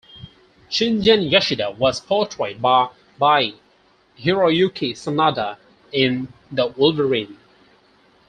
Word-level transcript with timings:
Shingen 0.67 1.29
Yashida 1.31 1.77
was 1.77 1.99
portrayed 1.99 2.59
by 2.59 2.87
Hiroyuki 3.19 4.93
Sanada 4.95 5.57
in 5.91 6.27
"The 6.51 6.65
Wolverine". 6.75 7.37